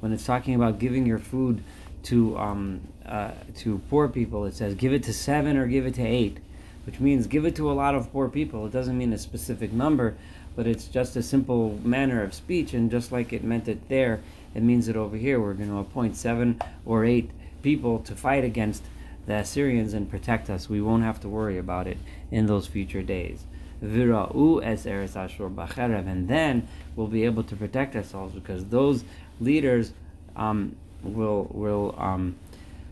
When 0.00 0.12
it's 0.12 0.24
talking 0.24 0.54
about 0.54 0.78
giving 0.78 1.06
your 1.06 1.18
food 1.18 1.62
to 2.04 2.38
um, 2.38 2.80
uh, 3.04 3.32
to 3.56 3.80
poor 3.90 4.08
people, 4.08 4.44
it 4.44 4.54
says 4.54 4.74
give 4.74 4.92
it 4.92 5.02
to 5.04 5.12
seven 5.12 5.56
or 5.56 5.66
give 5.66 5.86
it 5.86 5.94
to 5.94 6.02
eight, 6.02 6.38
which 6.86 7.00
means 7.00 7.26
give 7.26 7.44
it 7.44 7.56
to 7.56 7.70
a 7.70 7.74
lot 7.74 7.94
of 7.94 8.12
poor 8.12 8.28
people. 8.28 8.66
It 8.66 8.72
doesn't 8.72 8.96
mean 8.96 9.12
a 9.12 9.18
specific 9.18 9.72
number, 9.72 10.16
but 10.58 10.66
it's 10.66 10.88
just 10.88 11.14
a 11.14 11.22
simple 11.22 11.78
manner 11.84 12.20
of 12.20 12.34
speech, 12.34 12.74
and 12.74 12.90
just 12.90 13.12
like 13.12 13.32
it 13.32 13.44
meant 13.44 13.68
it 13.68 13.88
there, 13.88 14.20
it 14.56 14.60
means 14.60 14.88
it 14.88 14.96
over 14.96 15.16
here. 15.16 15.38
We're 15.40 15.54
going 15.54 15.68
to 15.68 15.78
appoint 15.78 16.16
seven 16.16 16.60
or 16.84 17.04
eight 17.04 17.30
people 17.62 18.00
to 18.00 18.16
fight 18.16 18.42
against 18.42 18.82
the 19.26 19.34
Assyrians 19.34 19.94
and 19.94 20.10
protect 20.10 20.50
us. 20.50 20.68
We 20.68 20.80
won't 20.80 21.04
have 21.04 21.20
to 21.20 21.28
worry 21.28 21.58
about 21.58 21.86
it 21.86 21.96
in 22.32 22.46
those 22.46 22.66
future 22.66 23.02
days. 23.02 23.44
Vira'u 23.84 24.60
es 24.64 24.84
ashur 24.84 25.48
bacherev, 25.48 26.08
and 26.08 26.26
then 26.26 26.66
we'll 26.96 27.06
be 27.06 27.24
able 27.24 27.44
to 27.44 27.54
protect 27.54 27.94
ourselves 27.94 28.34
because 28.34 28.64
those 28.64 29.04
leaders 29.38 29.92
um, 30.34 30.74
will 31.04 31.46
will 31.52 31.94
um, 31.98 32.34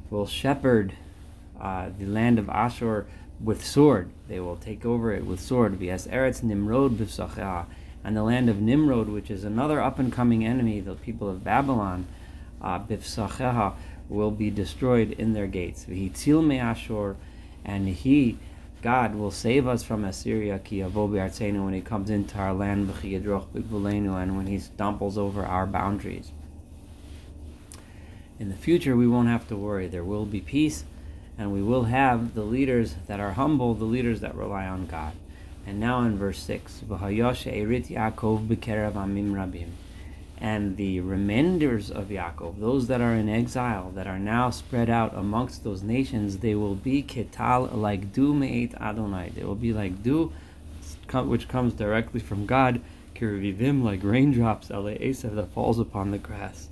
will 0.09 0.29
shepherd 0.29 0.93
uh, 1.61 1.89
the 1.99 2.07
land 2.07 2.39
of 2.39 2.49
Ashur 2.49 3.07
with 3.41 3.65
sword. 3.65 4.11
They 4.29 4.41
will 4.41 4.57
take 4.57 4.85
over 4.85 5.13
it 5.13 5.25
with 5.25 5.41
sword. 5.41 5.79
V'es 5.79 6.09
eretz 6.09 6.43
nimrod 6.43 6.99
b'v'sacheha, 6.99 7.67
and 8.07 8.17
the 8.17 8.23
land 8.23 8.49
of 8.49 8.61
Nimrod, 8.61 9.09
which 9.09 9.33
is 9.33 9.43
another 9.43 9.81
up 9.81 9.99
and 9.99 10.13
coming 10.13 10.47
enemy, 10.47 10.79
the 10.79 10.95
people 10.95 11.29
of 11.29 11.43
Babylon, 11.43 12.07
uh, 12.63 12.79
will 14.09 14.31
be 14.31 14.49
destroyed 14.49 15.11
in 15.13 15.33
their 15.33 15.49
gates. 15.49 15.87
V'hitzil 15.87 16.45
me'ashur, 16.47 17.17
and 17.65 17.89
he, 17.89 18.39
God, 18.81 19.17
will 19.17 19.33
save 19.33 19.67
us 19.67 19.83
from 19.83 20.05
Assyria, 20.05 20.61
ki 20.61 20.83
when 20.83 21.75
he 21.75 21.81
comes 21.81 22.09
into 22.09 22.39
our 22.39 22.55
land, 22.55 22.89
and 23.03 24.37
when 24.37 24.47
he 24.47 24.59
stumbles 24.61 25.19
over 25.19 25.45
our 25.45 25.67
boundaries. 25.67 26.31
In 28.39 28.51
the 28.51 28.55
future, 28.55 28.95
we 28.95 29.09
won't 29.09 29.29
have 29.29 29.49
to 29.49 29.57
worry. 29.57 29.89
There 29.89 30.05
will 30.05 30.27
be 30.27 30.41
peace, 30.41 30.85
and 31.39 31.53
we 31.53 31.63
will 31.63 31.85
have 31.85 32.35
the 32.35 32.43
leaders 32.43 32.95
that 33.07 33.21
are 33.21 33.33
humble, 33.33 33.75
the 33.75 33.85
leaders 33.85 34.21
that 34.21 34.35
rely 34.35 34.67
on 34.67 34.87
God. 34.87 35.13
And 35.67 35.81
now 35.81 36.03
in 36.03 36.17
verse 36.17 36.39
6, 36.39 36.83
and 40.39 40.77
the 40.77 41.01
remainders 41.01 41.91
of 41.91 42.09
Yaakov, 42.09 42.61
those 42.61 42.87
that 42.87 43.01
are 43.01 43.15
in 43.15 43.29
exile, 43.29 43.91
that 43.95 44.07
are 44.07 44.19
now 44.19 44.51
spread 44.51 44.91
out 44.91 45.15
amongst 45.15 45.65
those 45.65 45.83
nations, 45.83 46.39
they 46.39 46.55
will 46.55 46.75
be 46.75 47.03
ketal 47.03 47.75
like 47.75 48.13
dew 48.13 48.35
me'et 48.35 48.75
Adonai. 48.75 49.33
They 49.35 49.45
will 49.45 49.55
be 49.55 49.73
like 49.73 50.03
dew, 50.03 50.33
which 51.13 51.49
comes 51.49 51.73
directly 51.75 52.21
from 52.21 52.47
God, 52.47 52.81
kirivivim 53.15 53.83
like 53.83 54.03
raindrops, 54.03 54.71
ele 54.71 54.85
that 54.85 55.49
falls 55.53 55.79
upon 55.79 56.11
the 56.11 56.19
grass. 56.19 56.69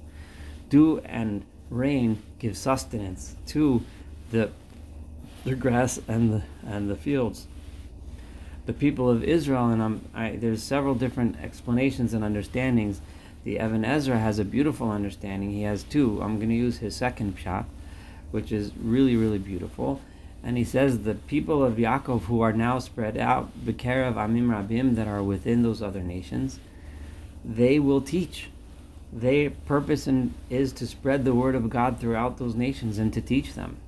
Dew 0.69 1.01
and 1.05 1.45
rain 1.71 2.23
give 2.39 2.57
sustenance 2.57 3.35
to 3.47 3.83
the 4.31 4.51
the 5.45 5.55
grass 5.55 6.01
and 6.09 6.33
the 6.33 6.43
and 6.67 6.89
the 6.91 6.97
fields. 6.97 7.47
The 8.67 8.73
people 8.73 9.11
of 9.11 9.23
Israel, 9.23 9.69
and 9.69 9.83
I'm 9.83 10.41
there's 10.41 10.63
several 10.63 10.95
different 10.95 11.37
explanations 11.41 12.15
and 12.15 12.25
understandings. 12.25 13.01
The 13.45 13.57
Even 13.57 13.85
Ezra 13.85 14.19
has 14.19 14.39
a 14.39 14.45
beautiful 14.45 14.91
understanding. 14.91 15.51
He 15.51 15.63
has 15.63 15.83
two. 15.83 16.21
I'm 16.23 16.37
going 16.37 16.49
to 16.49 16.55
use 16.55 16.79
his 16.79 16.97
second 16.97 17.37
pshat, 17.37 17.67
which 18.31 18.51
is 18.51 18.73
really 18.77 19.17
really 19.17 19.39
beautiful. 19.39 20.01
And 20.43 20.59
he 20.59 20.65
says 20.65 21.01
the 21.01 21.15
people 21.15 21.65
of 21.65 21.77
Yaakov 21.77 22.25
who 22.25 22.43
are 22.43 22.53
now 22.53 22.79
spread 22.79 23.17
out, 23.17 23.51
Bekerev 23.65 24.15
Amim 24.15 24.49
Rabim, 24.49 24.95
that 24.97 25.09
are 25.09 25.23
within 25.23 25.63
those 25.63 25.81
other 25.81 26.03
nations, 26.03 26.61
they 27.43 27.79
will 27.79 28.03
teach 28.03 28.51
their 29.11 29.51
purpose 29.51 30.07
in, 30.07 30.35
is 30.51 30.73
to 30.75 30.87
spread 30.87 31.25
the 31.25 31.35
word 31.35 31.55
of 31.55 31.71
God 31.71 31.99
throughout 31.99 32.37
those 32.37 32.55
nations 32.55 32.99
and 32.99 33.13
to 33.15 33.23
teach 33.23 33.55
them. 33.55 33.79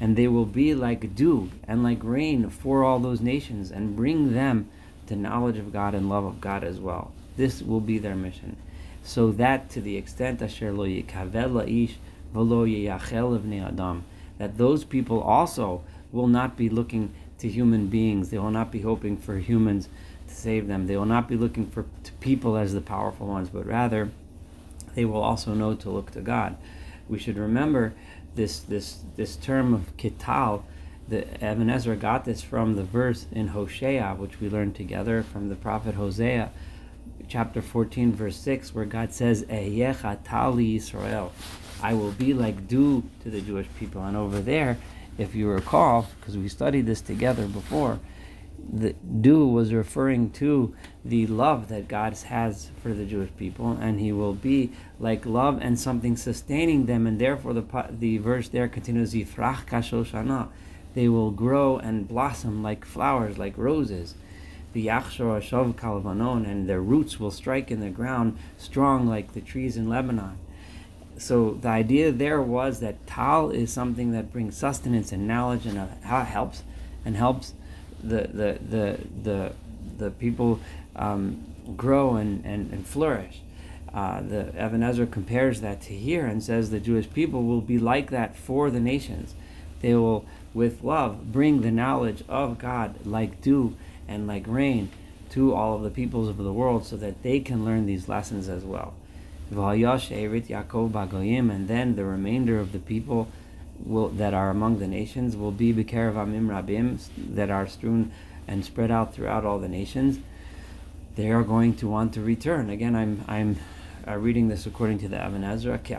And 0.00 0.16
they 0.16 0.26
will 0.28 0.46
be 0.46 0.74
like 0.74 1.14
dew 1.14 1.50
and 1.68 1.82
like 1.82 2.02
rain 2.02 2.48
for 2.48 2.82
all 2.82 2.98
those 2.98 3.20
nations 3.20 3.70
and 3.70 3.94
bring 3.94 4.32
them 4.32 4.70
to 5.06 5.16
knowledge 5.16 5.58
of 5.58 5.72
God 5.72 5.94
and 5.94 6.08
love 6.08 6.24
of 6.24 6.40
God 6.40 6.64
as 6.64 6.80
well. 6.80 7.12
This 7.36 7.60
will 7.60 7.80
be 7.80 7.98
their 7.98 8.14
mission. 8.14 8.56
So 9.02 9.30
that 9.32 9.68
to 9.70 9.80
the 9.80 9.96
extent 9.96 10.40
asher 10.42 10.72
lo 10.72 10.84
adam, 13.58 14.04
that 14.38 14.58
those 14.58 14.84
people 14.84 15.20
also 15.20 15.82
will 16.12 16.26
not 16.26 16.56
be 16.56 16.68
looking 16.68 17.12
to 17.38 17.48
human 17.48 17.88
beings. 17.88 18.30
They 18.30 18.38
will 18.38 18.50
not 18.50 18.70
be 18.70 18.80
hoping 18.80 19.16
for 19.16 19.38
humans 19.38 19.88
to 20.28 20.34
save 20.34 20.66
them. 20.66 20.86
They 20.86 20.96
will 20.96 21.06
not 21.06 21.28
be 21.28 21.36
looking 21.36 21.66
for 21.66 21.86
people 22.20 22.56
as 22.56 22.72
the 22.72 22.80
powerful 22.80 23.26
ones, 23.26 23.48
but 23.50 23.66
rather 23.66 24.10
they 24.94 25.04
will 25.04 25.22
also 25.22 25.54
know 25.54 25.74
to 25.74 25.90
look 25.90 26.10
to 26.12 26.20
God. 26.20 26.56
We 27.08 27.18
should 27.18 27.36
remember 27.36 27.94
this 28.34 28.60
this 28.60 29.00
this 29.16 29.36
term 29.36 29.74
of 29.74 29.96
kital. 29.96 30.62
The 31.08 31.42
Ezra 31.42 31.96
got 31.96 32.24
this 32.24 32.40
from 32.40 32.76
the 32.76 32.84
verse 32.84 33.26
in 33.32 33.48
Hosea, 33.48 34.14
which 34.16 34.40
we 34.40 34.48
learned 34.48 34.76
together 34.76 35.24
from 35.24 35.48
the 35.48 35.56
prophet 35.56 35.96
Hosea, 35.96 36.52
chapter 37.26 37.60
14, 37.60 38.12
verse 38.12 38.36
6, 38.36 38.72
where 38.74 38.84
God 38.84 39.12
says, 39.12 39.44
Tali 39.44 40.76
Israel. 40.76 41.32
I 41.82 41.94
will 41.94 42.12
be 42.12 42.32
like 42.32 42.68
dew 42.68 43.02
to 43.22 43.30
the 43.30 43.40
Jewish 43.40 43.66
people. 43.78 44.04
And 44.04 44.16
over 44.16 44.40
there, 44.40 44.78
if 45.18 45.34
you 45.34 45.48
recall, 45.48 46.08
because 46.20 46.36
we 46.36 46.48
studied 46.48 46.86
this 46.86 47.00
together 47.00 47.46
before, 47.46 47.98
the 48.72 48.92
dew 48.92 49.46
was 49.46 49.72
referring 49.72 50.30
to 50.32 50.74
the 51.04 51.26
love 51.26 51.68
that 51.68 51.88
God 51.88 52.16
has 52.16 52.70
for 52.82 52.92
the 52.92 53.04
Jewish 53.04 53.30
people, 53.36 53.72
and 53.72 54.00
He 54.00 54.12
will 54.12 54.34
be 54.34 54.72
like 54.98 55.26
love 55.26 55.58
and 55.60 55.78
something 55.78 56.16
sustaining 56.16 56.86
them, 56.86 57.06
and 57.06 57.20
therefore 57.20 57.52
the 57.52 57.64
the 57.90 58.18
verse 58.18 58.48
there 58.48 58.68
continues 58.68 59.14
Yifrach 59.14 59.66
kashoshana. 59.66 60.48
They 60.94 61.08
will 61.08 61.30
grow 61.30 61.78
and 61.78 62.08
blossom 62.08 62.62
like 62.62 62.84
flowers, 62.84 63.38
like 63.38 63.56
roses. 63.56 64.14
The 64.72 64.86
Yachshor 64.86 65.40
Ashav 65.40 65.74
Kalvanon, 65.74 66.48
and 66.48 66.68
their 66.68 66.80
roots 66.80 67.18
will 67.18 67.32
strike 67.32 67.70
in 67.70 67.80
the 67.80 67.90
ground 67.90 68.38
strong 68.56 69.08
like 69.08 69.32
the 69.32 69.40
trees 69.40 69.76
in 69.76 69.88
Lebanon. 69.88 70.38
So 71.18 71.58
the 71.60 71.68
idea 71.68 72.12
there 72.12 72.40
was 72.40 72.80
that 72.80 73.06
Tal 73.06 73.50
is 73.50 73.72
something 73.72 74.12
that 74.12 74.32
brings 74.32 74.56
sustenance 74.56 75.12
and 75.12 75.28
knowledge 75.28 75.66
and 75.66 75.78
uh, 75.78 76.24
helps 76.24 76.62
and 77.04 77.16
helps 77.16 77.54
the 78.02 78.28
the 78.28 78.58
the 78.68 78.98
the, 79.22 79.52
the 79.98 80.10
people 80.10 80.60
um, 80.96 81.44
grow 81.76 82.16
and, 82.16 82.44
and, 82.44 82.72
and 82.72 82.86
flourish. 82.86 83.40
Uh, 83.92 84.20
the 84.20 84.50
Even 84.64 84.82
Ezra 84.82 85.06
compares 85.06 85.60
that 85.62 85.82
to 85.82 85.94
here 85.94 86.24
and 86.26 86.42
says 86.42 86.70
the 86.70 86.80
Jewish 86.80 87.10
people 87.12 87.42
will 87.44 87.60
be 87.60 87.78
like 87.78 88.10
that 88.10 88.36
for 88.36 88.70
the 88.70 88.80
nations. 88.80 89.34
They 89.80 89.94
will, 89.94 90.24
with 90.54 90.84
love, 90.84 91.32
bring 91.32 91.62
the 91.62 91.70
knowledge 91.70 92.22
of 92.28 92.58
God 92.58 93.04
like 93.04 93.40
dew 93.40 93.74
and 94.06 94.26
like 94.26 94.44
rain 94.46 94.90
to 95.30 95.54
all 95.54 95.76
of 95.76 95.82
the 95.82 95.90
peoples 95.90 96.28
of 96.28 96.36
the 96.36 96.52
world 96.52 96.86
so 96.86 96.96
that 96.98 97.22
they 97.22 97.40
can 97.40 97.64
learn 97.64 97.86
these 97.86 98.08
lessons 98.08 98.48
as 98.48 98.64
well. 98.64 98.94
And 99.50 99.58
then 101.68 101.96
the 101.96 102.04
remainder 102.04 102.60
of 102.60 102.72
the 102.72 102.78
people 102.78 103.28
will, 103.84 104.08
that 104.08 104.34
are 104.34 104.50
among 104.50 104.78
the 104.78 104.86
nations 104.86 105.36
will 105.36 105.52
be 105.52 105.72
Bekarev 105.72 106.14
Amim 106.14 106.48
Rabim 106.48 106.98
that 107.34 107.50
are 107.50 107.66
strewn 107.66 108.12
and 108.46 108.64
spread 108.64 108.90
out 108.90 109.14
throughout 109.14 109.44
all 109.44 109.58
the 109.58 109.68
nations. 109.68 110.18
They 111.16 111.30
are 111.30 111.42
going 111.42 111.74
to 111.76 111.88
want 111.88 112.14
to 112.14 112.20
return. 112.20 112.70
Again, 112.70 112.94
I'm 112.96 113.24
I'm 113.28 113.58
uh, 114.06 114.16
reading 114.16 114.48
this 114.48 114.66
according 114.66 114.98
to 115.00 115.08
the 115.08 115.24
Even 115.24 115.44
Ezra. 115.44 115.78
They 115.84 115.94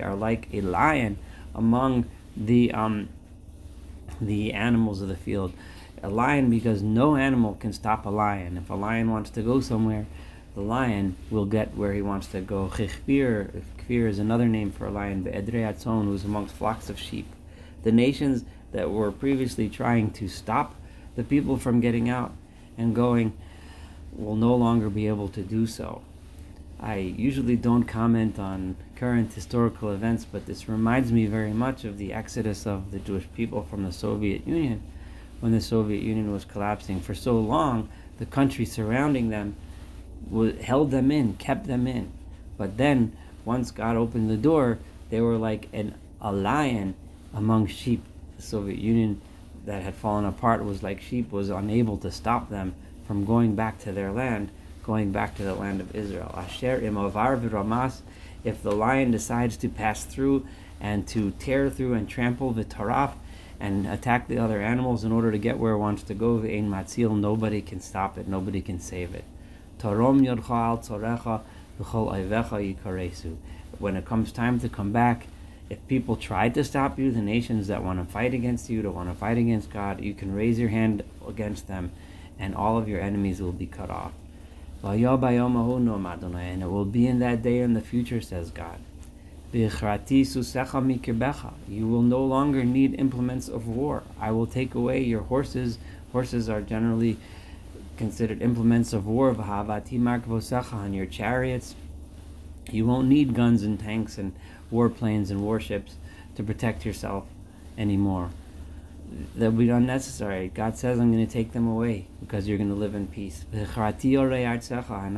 are 0.00 0.14
like 0.14 0.48
a 0.52 0.60
lion 0.60 1.18
among 1.54 2.04
the 2.36 2.72
um, 2.72 3.08
the 4.20 4.52
animals 4.52 5.02
of 5.02 5.08
the 5.08 5.16
field. 5.16 5.52
A 6.02 6.08
lion 6.08 6.48
because 6.48 6.82
no 6.82 7.16
animal 7.16 7.54
can 7.60 7.72
stop 7.72 8.06
a 8.06 8.10
lion. 8.10 8.56
If 8.56 8.70
a 8.70 8.74
lion 8.74 9.10
wants 9.10 9.30
to 9.30 9.42
go 9.42 9.60
somewhere, 9.60 10.06
the 10.54 10.62
lion 10.62 11.16
will 11.30 11.44
get 11.44 11.76
where 11.76 11.92
he 11.92 12.02
wants 12.02 12.26
to 12.28 12.40
go. 12.40 12.72
Kfir 13.90 14.08
is 14.08 14.20
another 14.20 14.46
name 14.46 14.70
for 14.70 14.86
a 14.86 14.90
lion. 14.90 15.22
Be'edrei 15.22 15.68
Atzon, 15.68 16.04
who's 16.04 16.24
amongst 16.24 16.54
flocks 16.54 16.88
of 16.88 16.98
sheep. 16.98 17.26
The 17.82 17.90
nations 17.90 18.44
that 18.70 18.88
were 18.88 19.10
previously 19.10 19.68
trying 19.68 20.12
to 20.12 20.28
stop 20.28 20.76
the 21.16 21.24
people 21.24 21.56
from 21.56 21.80
getting 21.80 22.08
out 22.08 22.32
and 22.78 22.94
going 22.94 23.32
will 24.12 24.36
no 24.36 24.54
longer 24.54 24.88
be 24.88 25.08
able 25.08 25.28
to 25.30 25.42
do 25.42 25.66
so. 25.66 26.02
I 26.78 26.98
usually 26.98 27.56
don't 27.56 27.82
comment 27.82 28.38
on 28.38 28.76
current 28.94 29.34
historical 29.34 29.90
events, 29.90 30.24
but 30.24 30.46
this 30.46 30.68
reminds 30.68 31.10
me 31.10 31.26
very 31.26 31.52
much 31.52 31.84
of 31.84 31.98
the 31.98 32.12
exodus 32.12 32.68
of 32.68 32.92
the 32.92 33.00
Jewish 33.00 33.26
people 33.34 33.64
from 33.64 33.82
the 33.82 33.92
Soviet 33.92 34.46
Union 34.46 34.82
when 35.40 35.50
the 35.50 35.60
Soviet 35.60 36.02
Union 36.02 36.32
was 36.32 36.44
collapsing. 36.44 37.00
For 37.00 37.14
so 37.14 37.40
long, 37.40 37.88
the 38.18 38.26
country 38.26 38.64
surrounding 38.64 39.30
them 39.30 39.56
held 40.62 40.92
them 40.92 41.10
in, 41.10 41.34
kept 41.34 41.66
them 41.66 41.88
in. 41.88 42.12
But 42.56 42.76
then, 42.76 43.16
once 43.44 43.70
God 43.70 43.96
opened 43.96 44.30
the 44.30 44.36
door, 44.36 44.78
they 45.10 45.20
were 45.20 45.36
like 45.36 45.68
an, 45.72 45.94
a 46.20 46.32
lion 46.32 46.94
among 47.34 47.66
sheep. 47.66 48.04
The 48.36 48.42
Soviet 48.42 48.78
Union 48.78 49.20
that 49.66 49.82
had 49.82 49.94
fallen 49.94 50.24
apart 50.24 50.64
was 50.64 50.82
like 50.82 51.00
sheep, 51.00 51.30
was 51.30 51.50
unable 51.50 51.98
to 51.98 52.10
stop 52.10 52.48
them 52.48 52.74
from 53.06 53.24
going 53.24 53.54
back 53.54 53.78
to 53.80 53.92
their 53.92 54.10
land, 54.12 54.50
going 54.84 55.12
back 55.12 55.36
to 55.36 55.42
the 55.42 55.54
land 55.54 55.80
of 55.80 55.94
Israel. 55.94 56.34
Asher 56.36 56.80
imovar 56.80 57.38
v'ramas, 57.40 58.00
if 58.44 58.62
the 58.62 58.72
lion 58.72 59.10
decides 59.10 59.56
to 59.58 59.68
pass 59.68 60.04
through 60.04 60.46
and 60.80 61.06
to 61.08 61.32
tear 61.32 61.68
through 61.68 61.94
and 61.94 62.08
trample 62.08 62.52
the 62.52 62.64
taraf 62.64 63.12
and 63.58 63.86
attack 63.86 64.28
the 64.28 64.38
other 64.38 64.62
animals 64.62 65.04
in 65.04 65.12
order 65.12 65.30
to 65.30 65.38
get 65.38 65.58
where 65.58 65.72
it 65.72 65.78
wants 65.78 66.02
to 66.04 66.14
go, 66.14 66.38
v'ein 66.38 66.68
matzil, 66.68 67.18
nobody 67.18 67.60
can 67.60 67.80
stop 67.80 68.16
it, 68.16 68.26
nobody 68.26 68.62
can 68.62 68.80
save 68.80 69.14
it. 69.14 69.24
Tarom 69.78 70.20
yodcha 70.24 70.50
al 70.50 71.44
When 73.78 73.96
it 73.96 74.04
comes 74.04 74.32
time 74.32 74.60
to 74.60 74.68
come 74.68 74.92
back, 74.92 75.26
if 75.70 75.78
people 75.88 76.16
try 76.16 76.48
to 76.48 76.62
stop 76.64 76.98
you, 76.98 77.10
the 77.12 77.22
nations 77.22 77.68
that 77.68 77.82
want 77.82 78.04
to 78.04 78.12
fight 78.12 78.34
against 78.34 78.68
you, 78.68 78.82
that 78.82 78.90
want 78.90 79.08
to 79.08 79.14
fight 79.14 79.38
against 79.38 79.70
God, 79.70 80.00
you 80.00 80.12
can 80.14 80.34
raise 80.34 80.58
your 80.58 80.68
hand 80.68 81.02
against 81.26 81.68
them, 81.68 81.92
and 82.38 82.54
all 82.54 82.76
of 82.76 82.88
your 82.88 83.00
enemies 83.00 83.40
will 83.40 83.52
be 83.52 83.66
cut 83.66 83.88
off. 83.88 84.12
And 84.82 85.02
it 85.02 86.70
will 86.70 86.84
be 86.84 87.06
in 87.06 87.18
that 87.20 87.42
day 87.42 87.60
in 87.60 87.74
the 87.74 87.80
future, 87.80 88.20
says 88.20 88.50
God. 88.50 88.78
You 89.52 89.68
will 91.88 92.02
no 92.02 92.24
longer 92.24 92.64
need 92.64 92.94
implements 92.98 93.48
of 93.48 93.68
war. 93.68 94.02
I 94.20 94.30
will 94.32 94.46
take 94.46 94.74
away 94.74 95.02
your 95.02 95.22
horses. 95.22 95.78
Horses 96.12 96.48
are 96.48 96.60
generally 96.60 97.16
considered 98.00 98.40
implements 98.40 98.94
of 98.94 99.06
war. 99.06 99.28
On 99.38 100.94
your 100.94 101.04
chariots, 101.04 101.74
you 102.70 102.86
won't 102.86 103.08
need 103.08 103.34
guns 103.34 103.62
and 103.62 103.78
tanks 103.78 104.16
and 104.16 104.32
warplanes 104.72 105.30
and 105.30 105.42
warships 105.42 105.96
to 106.34 106.42
protect 106.42 106.86
yourself 106.86 107.26
anymore. 107.76 108.30
They'll 109.36 109.52
be 109.52 109.68
unnecessary. 109.68 110.50
God 110.54 110.78
says, 110.78 110.98
I'm 110.98 111.12
going 111.12 111.26
to 111.26 111.30
take 111.30 111.52
them 111.52 111.68
away 111.68 112.06
because 112.20 112.48
you're 112.48 112.56
going 112.56 112.70
to 112.70 112.74
live 112.74 112.94
in 112.94 113.06
peace. 113.06 113.44
And 113.52 113.68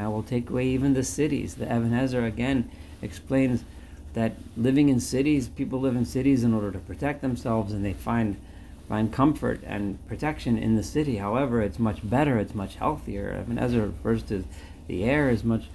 I 0.01 0.09
will 0.09 0.25
take 0.25 0.51
away 0.51 0.67
even 0.67 0.95
the 0.95 1.05
cities. 1.05 1.55
The 1.55 1.67
Even 1.67 1.93
HaEzer 1.93 2.27
again 2.27 2.69
explains 3.01 3.62
that 4.15 4.33
living 4.57 4.89
in 4.89 4.99
cities, 4.99 5.49
people 5.49 5.79
live 5.79 5.95
in 5.95 6.05
cities 6.05 6.43
in 6.43 6.53
order 6.53 6.73
to 6.73 6.81
protect 6.81 7.23
themselves 7.23 7.73
and 7.73 7.85
they 7.85 7.93
find 7.93 8.39
find 8.89 9.12
comfort 9.12 9.61
and 9.65 10.05
protection 10.07 10.59
in 10.59 10.77
the 10.77 10.83
city. 10.83 11.17
However, 11.17 11.62
it's 11.62 11.79
much 11.79 12.09
better, 12.09 12.39
it's 12.39 12.55
much 12.55 12.77
healthier. 12.77 13.39
Even 13.41 13.57
HaEzer 13.57 13.87
refers 13.87 14.23
to 14.25 14.45
the 14.89 15.05
air 15.05 15.31
is 15.31 15.45
much 15.45 15.69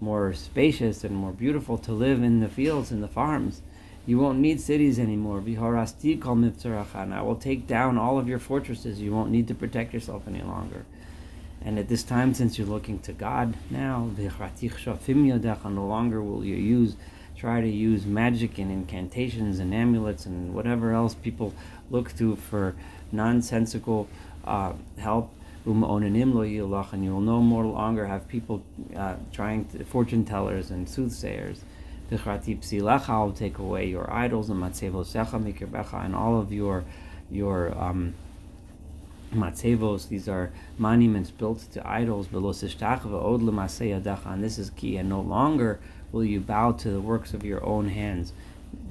more 0.00 0.32
spacious 0.34 1.04
and 1.04 1.14
more 1.14 1.32
beautiful 1.32 1.78
to 1.78 1.92
live 1.92 2.22
in 2.22 2.40
the 2.40 2.48
fields 2.48 2.90
and 2.90 3.02
the 3.02 3.08
farms. 3.08 3.62
You 4.06 4.18
won't 4.18 4.38
need 4.38 4.60
cities 4.60 4.98
anymore. 4.98 5.40
Viharasti 5.40 6.20
kol 6.20 6.36
I 7.12 7.22
will 7.22 7.36
take 7.36 7.66
down 7.66 7.96
all 7.96 8.18
of 8.18 8.28
your 8.28 8.38
fortresses. 8.38 9.00
You 9.00 9.12
won't 9.12 9.30
need 9.30 9.48
to 9.48 9.54
protect 9.54 9.94
yourself 9.94 10.24
any 10.28 10.42
longer. 10.42 10.84
And 11.64 11.78
at 11.78 11.88
this 11.88 12.02
time, 12.02 12.34
since 12.34 12.58
you're 12.58 12.66
looking 12.66 12.98
to 13.00 13.12
God 13.12 13.54
now, 13.70 14.10
no 14.18 15.86
longer 15.86 16.22
will 16.22 16.44
you 16.44 16.56
use 16.56 16.96
try 17.36 17.60
to 17.60 17.68
use 17.68 18.06
magic 18.06 18.58
and 18.58 18.70
incantations 18.70 19.58
and 19.58 19.74
amulets 19.74 20.26
and 20.26 20.54
whatever 20.54 20.92
else 20.92 21.14
people 21.14 21.52
look 21.90 22.16
to 22.16 22.36
for 22.36 22.74
nonsensical 23.12 24.08
uh, 24.44 24.72
help. 24.98 25.32
And 25.66 27.04
you 27.04 27.12
will 27.12 27.20
no 27.20 27.40
more 27.40 27.64
longer 27.64 28.06
have 28.06 28.28
people 28.28 28.62
uh, 28.94 29.16
trying 29.32 29.64
to, 29.66 29.84
fortune 29.84 30.24
tellers 30.24 30.70
and 30.70 30.88
soothsayers. 30.88 31.62
I'll 33.08 33.32
take 33.32 33.58
away 33.58 33.86
your 33.86 34.12
idols 34.12 34.50
and 34.50 34.60
and 36.04 36.14
all 36.14 36.38
of 36.38 36.52
your 36.52 36.84
your 37.30 37.76
um, 37.78 38.14
matzevos. 39.32 40.08
These 40.08 40.28
are 40.28 40.52
monuments 40.78 41.30
built 41.30 41.60
to 41.72 41.86
idols. 41.88 42.28
And 44.34 44.44
this 44.44 44.58
is 44.58 44.70
key. 44.70 44.96
And 44.98 45.08
no 45.08 45.20
longer 45.20 45.80
will 46.14 46.24
you 46.24 46.38
bow 46.38 46.70
to 46.70 46.90
the 46.90 47.00
works 47.00 47.34
of 47.34 47.44
your 47.44 47.62
own 47.66 47.88
hands. 47.88 48.32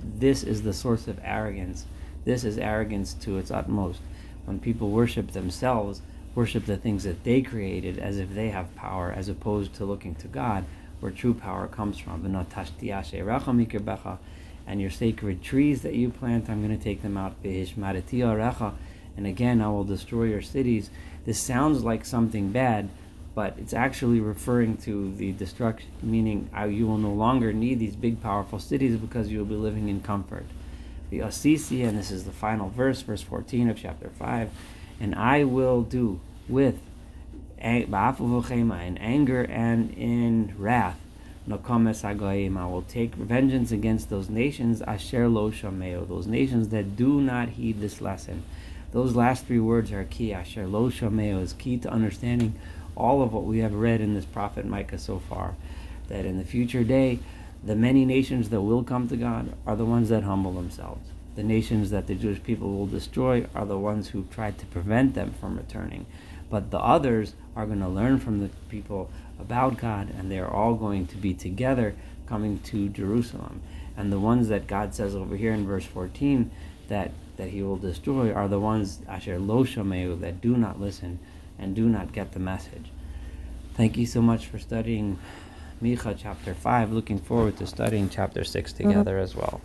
This 0.04 0.44
is 0.44 0.64
the 0.64 0.74
source 0.74 1.08
of 1.08 1.22
arrogance. 1.24 1.86
This 2.26 2.44
is 2.44 2.58
arrogance 2.58 3.14
to 3.16 3.38
its 3.38 3.50
utmost. 3.50 4.02
When 4.46 4.60
people 4.60 4.90
worship 4.90 5.32
themselves, 5.32 6.02
worship 6.36 6.66
the 6.66 6.76
things 6.76 7.06
that 7.06 7.24
they 7.24 7.42
created 7.42 7.98
as 7.98 8.18
if 8.18 8.36
they 8.36 8.50
have 8.50 8.76
power, 8.76 9.10
as 9.16 9.30
opposed 9.30 9.74
to 9.76 9.86
looking 9.86 10.16
to 10.16 10.28
God, 10.28 10.66
where 11.00 11.12
true 11.14 11.34
power 11.34 11.68
comes 11.68 11.98
from. 11.98 12.26
And 14.66 14.82
your 14.82 14.92
sacred 14.92 15.42
trees 15.42 15.82
that 15.82 15.94
you 15.94 16.10
plant, 16.10 16.50
I'm 16.50 16.66
going 16.66 16.78
to 16.78 16.84
take 16.84 17.02
them 17.02 17.18
out. 17.18 17.36
And 17.44 19.28
again, 19.28 19.62
I 19.62 19.68
will 19.70 19.84
destroy 19.86 20.24
your 20.24 20.42
cities. 20.42 20.90
This 21.26 21.40
sounds 21.40 21.84
like 21.84 22.04
something 22.04 22.52
bad, 22.52 22.90
but 23.36 23.56
it's 23.58 23.74
actually 23.74 24.20
referring 24.20 24.78
to 24.78 25.14
the 25.16 25.32
destruction, 25.32 25.90
meaning 26.02 26.50
uh, 26.58 26.66
you 26.66 26.86
will 26.86 26.98
no 26.98 27.12
longer 27.12 27.52
need 27.52 27.80
these 27.80 27.96
big, 27.96 28.22
powerful 28.22 28.60
cities 28.60 28.98
because 28.98 29.30
you 29.30 29.40
will 29.40 29.46
be 29.46 29.56
living 29.56 29.90
in 29.90 30.02
comfort. 30.02 30.46
The 31.10 31.20
Assisi, 31.20 31.84
and 31.84 31.98
this 31.98 32.12
is 32.12 32.26
the 32.26 32.32
final 32.32 32.70
verse, 32.70 33.02
verse 33.02 33.22
14 33.22 33.70
of 33.70 33.78
chapter 33.78 34.10
5, 34.10 34.50
and 35.00 35.16
I 35.16 35.44
will 35.44 35.82
do 35.82 36.20
with 36.48 36.80
in 37.64 37.94
anger 37.94 39.44
and 39.44 39.94
in 39.94 40.54
wrath. 40.58 41.00
I 41.50 41.54
will 41.54 42.86
take 42.88 43.16
vengeance 43.16 43.72
against 43.72 44.10
those 44.10 44.30
nations, 44.30 44.82
asher 44.82 45.28
lo 45.28 45.52
shameo, 45.52 46.08
those 46.08 46.28
nations 46.28 46.70
that 46.70 46.96
do 46.96 47.20
not 47.22 47.50
heed 47.50 47.82
this 47.82 48.02
lesson. 48.02 48.44
Those 48.92 49.16
last 49.16 49.46
three 49.46 49.60
words 49.60 49.92
are 49.92 50.04
key. 50.04 50.34
Asher 50.34 50.68
lo 50.68 50.90
shameo 50.90 51.42
is 51.42 51.54
key 51.54 51.78
to 51.78 51.90
understanding 51.90 52.54
all 52.96 53.22
of 53.22 53.34
what 53.34 53.44
we 53.44 53.60
have 53.60 53.74
read 53.74 54.02
in 54.02 54.14
this 54.14 54.26
prophet 54.26 54.66
Micah 54.66 54.98
so 54.98 55.20
far. 55.20 55.56
That 56.10 56.26
in 56.26 56.38
the 56.38 56.44
future 56.44 56.84
day, 56.84 57.20
the 57.64 57.76
many 57.76 58.06
nations 58.06 58.50
that 58.50 58.62
will 58.62 58.84
come 58.84 59.08
to 59.08 59.16
God 59.16 59.54
are 59.66 59.76
the 59.76 59.86
ones 59.86 60.10
that 60.10 60.24
humble 60.24 60.54
themselves. 60.54 61.10
The 61.36 61.44
nations 61.44 61.90
that 61.90 62.08
the 62.08 62.16
Jewish 62.16 62.44
people 62.44 62.72
will 62.72 62.86
destroy 62.86 63.48
are 63.56 63.66
the 63.66 63.78
ones 63.78 64.10
who 64.10 64.28
tried 64.30 64.58
to 64.60 64.66
prevent 64.68 65.16
them 65.16 65.34
from 65.40 65.58
returning. 65.58 66.06
But 66.50 66.72
the 66.72 66.80
others 66.80 67.34
are 67.56 67.66
going 67.66 67.80
to 67.80 67.88
learn 67.88 68.20
from 68.20 68.40
the 68.40 68.50
people 68.70 69.10
about 69.40 69.78
God, 69.78 70.14
and 70.16 70.30
they're 70.30 70.50
all 70.50 70.76
going 70.76 71.08
to 71.08 71.18
be 71.18 71.34
together 71.34 71.96
coming 72.28 72.60
to 72.60 72.90
Jerusalem. 72.90 73.62
And 73.98 74.12
the 74.12 74.20
ones 74.20 74.48
that 74.50 74.68
God 74.68 74.94
says 74.94 75.16
over 75.16 75.36
here 75.36 75.54
in 75.54 75.66
verse 75.66 75.86
14 75.86 76.52
that, 76.90 77.12
that 77.38 77.50
he 77.50 77.64
will 77.64 77.78
destroy 77.78 78.32
are 78.32 78.48
the 78.48 78.60
ones, 78.60 79.00
Asher 79.08 79.40
Lo 79.40 79.64
Shameu, 79.64 80.20
that 80.20 80.42
do 80.42 80.58
not 80.58 80.80
listen 80.80 81.20
and 81.64 81.76
do 81.76 81.88
not 81.88 82.12
get 82.12 82.34
the 82.34 82.40
message. 82.40 82.92
Thank 83.76 83.98
you 83.98 84.06
so 84.06 84.22
much 84.22 84.46
for 84.46 84.60
studying 84.60 85.18
Micha 85.82 86.16
chapter 86.18 86.54
5. 86.54 86.92
Looking 86.92 87.18
forward 87.18 87.58
to 87.58 87.66
studying 87.66 88.10
chapter 88.10 88.44
6 88.44 88.74
together 88.74 89.14
mm-hmm. 89.14 89.24
as 89.24 89.36
well. 89.36 89.62